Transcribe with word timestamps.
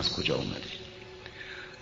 از 0.00 0.12
کجا 0.16 0.34
اومده. 0.34 0.70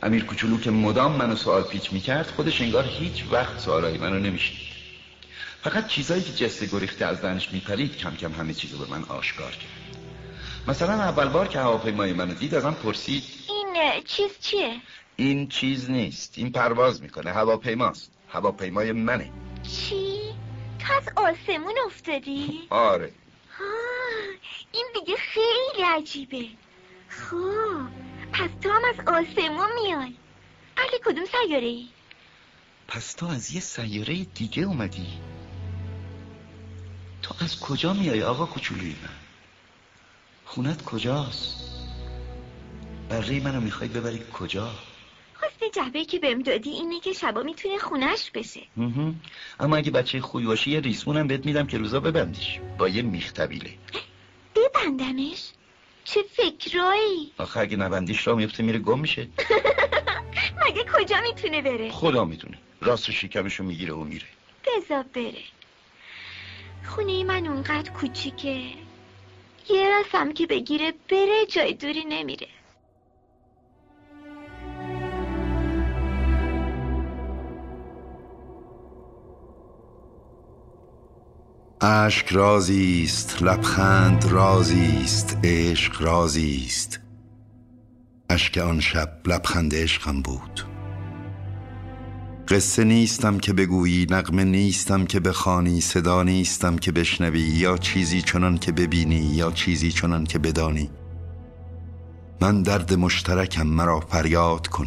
امیر 0.02 0.24
کوچولو 0.24 0.60
که 0.60 0.70
مدام 0.70 1.12
منو 1.12 1.36
سوال 1.36 1.62
پیچ 1.62 1.92
می‌کرد 1.92 2.26
خودش 2.26 2.60
انگار 2.60 2.84
هیچ 2.84 3.24
وقت 3.30 3.58
سوالای 3.58 3.98
منو 3.98 4.18
نمیشنید. 4.18 4.68
فقط 5.62 5.86
چیزایی 5.86 6.22
که 6.22 6.32
جسته 6.32 6.66
گریخته 6.66 7.04
از 7.06 7.20
دانش 7.20 7.52
میپرید 7.52 7.96
کم 7.96 8.16
کم 8.16 8.32
همه 8.32 8.54
چیزو 8.54 8.78
به 8.78 8.90
من 8.90 9.04
آشکار 9.04 9.50
کرد. 9.50 10.00
مثلا 10.68 10.92
اول 10.92 11.28
بار 11.28 11.48
که 11.48 11.58
هواپیمای 11.58 12.12
منو 12.12 12.34
دید 12.34 12.54
ازم 12.54 12.74
پرسید 12.74 13.24
این 13.48 14.02
چیز 14.04 14.30
چیه؟ 14.40 14.80
این 15.16 15.48
چیز 15.48 15.90
نیست. 15.90 16.34
این 16.36 16.52
پرواز 16.52 17.02
می‌کنه. 17.02 17.32
هواپیماست. 17.32 18.10
هواپیمای 18.28 18.92
منه. 18.92 19.30
چی؟ 19.62 20.18
تو 20.78 20.92
از 20.92 21.08
آسمون 21.16 21.74
افتادی؟ 21.86 22.66
آره. 22.70 23.12
این 24.72 24.86
دیگه 24.94 25.16
خیلی 25.16 25.84
عجیبه. 25.96 26.46
خب. 27.08 28.07
پس 28.32 28.50
تو 28.62 28.70
هم 28.70 28.82
از 28.84 29.00
آسمون 29.06 29.68
میای. 29.82 30.14
اهل 30.76 30.98
کدوم 31.04 31.24
سیاره 31.24 31.66
ای؟ 31.66 31.88
پس 32.88 33.12
تو 33.14 33.26
از 33.26 33.52
یه 33.54 33.60
سیاره 33.60 34.24
دیگه 34.24 34.62
اومدی. 34.62 35.06
تو 37.22 37.34
از 37.40 37.60
کجا 37.60 37.92
میای 37.92 38.22
آقا 38.22 38.46
کوچولوی 38.46 38.96
من؟ 39.02 39.08
خونت 40.44 40.84
کجاست؟ 40.84 41.54
بره 43.08 43.40
منو 43.40 43.60
می‌خوای 43.60 43.88
ببری 43.88 44.20
کجا؟ 44.32 44.70
حسن 45.36 45.70
جبه 45.74 46.04
که 46.04 46.18
بهم 46.18 46.42
دادی 46.42 46.70
اینه 46.70 47.00
که 47.00 47.12
شبا 47.12 47.42
می‌تونه 47.42 47.78
خونش 47.78 48.30
بشه. 48.30 48.60
اما 49.60 49.76
اگه 49.76 49.90
بچه 49.90 50.20
خوی 50.20 50.44
باشی 50.44 50.70
یه 50.70 50.80
ریسمونم 50.80 51.26
بهت 51.26 51.46
میدم 51.46 51.66
که 51.66 51.78
روزا 51.78 52.00
ببندیش. 52.00 52.60
با 52.78 52.88
یه 52.88 53.02
میخ 53.02 53.32
طویله 53.32 53.70
ببندمش؟ 54.56 55.50
چه 56.08 56.22
فکرایی؟ 56.22 57.32
آخه 57.38 57.60
اگه 57.60 57.76
نبندیش 57.76 58.26
را 58.26 58.34
میفته 58.34 58.62
میره 58.62 58.78
گم 58.78 59.00
میشه. 59.00 59.28
مگه 60.66 60.84
کجا 60.94 61.16
می‌تونه 61.20 61.62
بره؟ 61.62 61.90
خدا 61.90 62.24
می‌تونه. 62.24 62.58
راست 62.80 63.10
شکمشو 63.10 63.64
می‌گیره 63.64 63.94
و 63.94 64.04
میره. 64.04 64.26
بزا 64.66 65.04
بره. 65.14 65.42
خونه 66.86 67.24
من 67.24 67.46
اونقدر 67.46 67.90
کوچیکه. 67.90 68.62
یه 69.68 69.88
راسم 69.88 70.32
که 70.32 70.46
بگیره 70.46 70.94
بره 71.10 71.46
جای 71.46 71.72
دوری 71.74 72.04
نمیره. 72.04 72.48
اشک 81.80 82.28
رازی 82.28 83.02
است 83.04 83.42
لبخند 83.42 84.24
رازی 84.24 85.00
است 85.04 85.38
عشق 85.44 86.02
رازی 86.02 86.64
است 86.66 87.00
اشک 88.30 88.58
آن 88.58 88.80
شب 88.80 89.12
لبخند 89.26 89.74
عشقم 89.74 90.22
بود. 90.22 90.66
قصه 92.48 92.84
نیستم 92.84 93.38
که 93.38 93.52
بگویی 93.52 94.06
نقمه 94.10 94.44
نیستم 94.44 95.04
که 95.04 95.20
بخوانی 95.20 95.80
صدا 95.80 96.22
نیستم 96.22 96.76
که 96.76 96.92
بشنوی 96.92 97.40
یا 97.40 97.76
چیزی 97.76 98.22
چنان 98.22 98.58
که 98.58 98.72
ببینی 98.72 99.34
یا 99.34 99.50
چیزی 99.50 99.92
چنان 99.92 100.24
که 100.24 100.38
بدانی. 100.38 100.90
من 102.40 102.62
درد 102.62 102.94
مشترکم 102.94 103.66
مرا 103.66 104.00
فریاد 104.00 104.66
کن. 104.66 104.86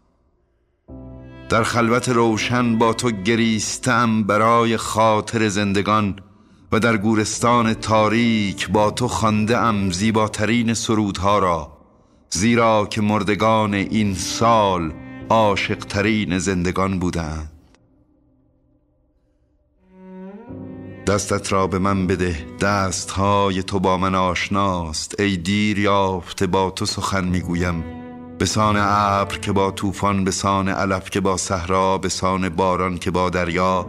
در 1.51 1.63
خلوت 1.63 2.09
روشن 2.09 2.77
با 2.77 2.93
تو 2.93 3.11
گریستم 3.11 4.23
برای 4.23 4.77
خاطر 4.77 5.49
زندگان 5.49 6.19
و 6.71 6.79
در 6.79 6.97
گورستان 6.97 7.73
تاریک 7.73 8.69
با 8.69 8.91
تو 8.91 9.07
خانده 9.07 9.57
ام 9.57 9.91
زیباترین 9.91 10.73
سرودها 10.73 11.39
را 11.39 11.77
زیرا 12.29 12.87
که 12.89 13.01
مردگان 13.01 13.73
این 13.73 14.13
سال 14.13 14.93
عاشقترین 15.29 16.39
زندگان 16.39 16.99
بودند. 16.99 17.51
دستت 21.07 21.51
را 21.51 21.67
به 21.67 21.79
من 21.79 22.07
بده 22.07 22.45
دستهای 22.61 23.63
تو 23.63 23.79
با 23.79 23.97
من 23.97 24.15
آشناست. 24.15 25.19
ای 25.19 25.37
دیر 25.37 25.79
یافته 25.79 26.47
با 26.47 26.71
تو 26.71 26.85
سخن 26.85 27.27
می‌گویم. 27.27 28.00
به 28.41 28.47
سان 28.47 28.75
ابر 28.79 29.37
که 29.37 29.51
با 29.51 29.71
طوفان 29.71 30.23
به 30.23 30.31
سان 30.31 30.69
علف 30.69 31.09
که 31.09 31.19
با 31.19 31.37
صحرا 31.37 31.97
به 31.97 32.09
سان 32.09 32.49
باران 32.49 32.97
که 32.97 33.11
با 33.11 33.29
دریا 33.29 33.83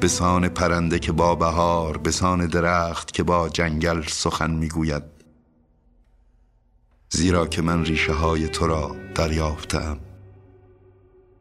به 0.00 0.08
سان 0.08 0.48
پرنده 0.48 0.98
که 0.98 1.12
با 1.12 1.34
بهار 1.34 1.98
به 1.98 2.10
سان 2.10 2.46
درخت 2.46 3.12
که 3.12 3.22
با 3.22 3.48
جنگل 3.48 4.02
سخن 4.02 4.50
می‌گوید. 4.50 5.02
زیرا 7.10 7.46
که 7.46 7.62
من 7.62 7.84
ریشه 7.84 8.12
های 8.12 8.48
تو 8.48 8.66
را 8.66 8.96
دریافتم 9.14 9.98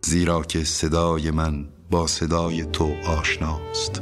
زیرا 0.01 0.41
که 0.41 0.63
صدای 0.63 1.31
من 1.31 1.69
با 1.91 2.07
صدای 2.07 2.65
تو 2.65 2.95
آشناست. 3.07 4.01